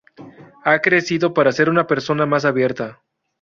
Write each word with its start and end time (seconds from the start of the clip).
He 0.71 0.81
crecido 0.87 1.29
para 1.35 1.51
ser 1.59 1.69
una 1.75 1.85
persona 1.93 2.25
más 2.33 2.43
abierta. 2.53 2.89